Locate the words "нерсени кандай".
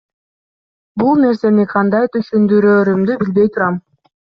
1.25-2.11